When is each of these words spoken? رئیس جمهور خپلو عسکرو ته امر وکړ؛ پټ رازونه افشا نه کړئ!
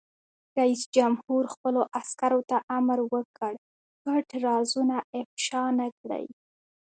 رئیس 0.59 0.81
جمهور 0.95 1.43
خپلو 1.53 1.81
عسکرو 1.99 2.41
ته 2.49 2.57
امر 2.77 2.99
وکړ؛ 3.13 3.53
پټ 4.03 4.25
رازونه 4.45 4.97
افشا 5.19 5.63
نه 5.79 5.87
کړئ! 5.99 6.25